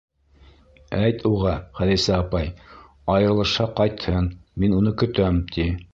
[0.99, 1.51] Әйт уға,
[1.81, 2.49] Хәҙисә апай,
[3.17, 4.35] айырылышһа, ҡайтһын,
[4.65, 5.73] мин уны көтәм, ти.